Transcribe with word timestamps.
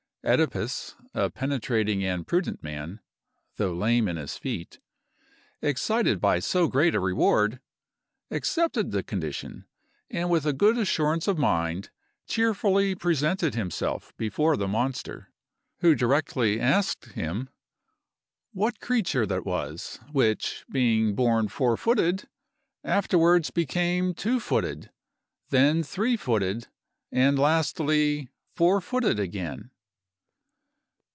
Œdipus, 0.23 0.93
a 1.15 1.31
penetrating 1.31 2.03
and 2.05 2.27
prudent 2.27 2.61
man, 2.61 2.99
though 3.55 3.73
lame 3.73 4.07
in 4.07 4.17
his 4.17 4.37
feet, 4.37 4.79
excited 5.63 6.21
by 6.21 6.37
so 6.37 6.67
great 6.67 6.93
a 6.93 6.99
reward, 6.99 7.59
accepted 8.29 8.91
the 8.91 9.01
condition, 9.01 9.65
and 10.11 10.29
with 10.29 10.45
a 10.45 10.53
good 10.53 10.77
assurance 10.77 11.27
of 11.27 11.39
mind, 11.39 11.89
cheerfully 12.27 12.93
presented 12.93 13.55
himself 13.55 14.15
before 14.15 14.55
the 14.55 14.67
monster, 14.67 15.33
who 15.79 15.95
directly 15.95 16.59
asked 16.61 17.05
him: 17.13 17.49
"What 18.53 18.79
creature 18.79 19.25
that 19.25 19.43
was, 19.43 19.97
which, 20.11 20.65
being 20.71 21.15
born 21.15 21.47
four 21.47 21.75
footed, 21.77 22.29
afterwards 22.83 23.49
became 23.49 24.13
two 24.13 24.39
footed, 24.39 24.91
then 25.49 25.81
three 25.81 26.15
footed, 26.15 26.67
and 27.11 27.39
lastly 27.39 28.29
four 28.53 28.79
footed 28.81 29.19
again?" 29.19 29.71